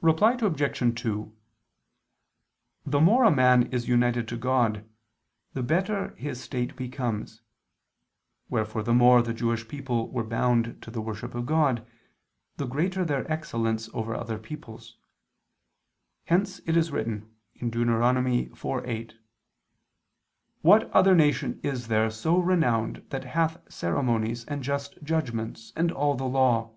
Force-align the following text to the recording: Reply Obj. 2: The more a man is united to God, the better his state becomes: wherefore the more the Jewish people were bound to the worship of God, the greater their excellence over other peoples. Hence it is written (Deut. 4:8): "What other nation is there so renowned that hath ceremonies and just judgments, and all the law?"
Reply 0.00 0.34
Obj. 0.40 1.00
2: 1.02 1.36
The 2.86 3.00
more 3.00 3.24
a 3.24 3.30
man 3.34 3.64
is 3.72 3.88
united 3.88 4.28
to 4.28 4.36
God, 4.36 4.88
the 5.52 5.64
better 5.64 6.14
his 6.14 6.40
state 6.40 6.76
becomes: 6.76 7.42
wherefore 8.48 8.84
the 8.84 8.94
more 8.94 9.20
the 9.20 9.34
Jewish 9.34 9.66
people 9.66 10.12
were 10.12 10.22
bound 10.22 10.80
to 10.80 10.92
the 10.92 11.00
worship 11.00 11.34
of 11.34 11.46
God, 11.46 11.84
the 12.56 12.66
greater 12.68 13.04
their 13.04 13.28
excellence 13.28 13.88
over 13.92 14.14
other 14.14 14.38
peoples. 14.38 14.96
Hence 16.26 16.60
it 16.64 16.76
is 16.76 16.92
written 16.92 17.28
(Deut. 17.60 17.88
4:8): 18.52 19.14
"What 20.62 20.88
other 20.92 21.16
nation 21.16 21.58
is 21.64 21.88
there 21.88 22.10
so 22.12 22.38
renowned 22.38 23.04
that 23.08 23.24
hath 23.24 23.58
ceremonies 23.68 24.44
and 24.44 24.62
just 24.62 25.02
judgments, 25.02 25.72
and 25.74 25.90
all 25.90 26.14
the 26.14 26.28
law?" 26.28 26.76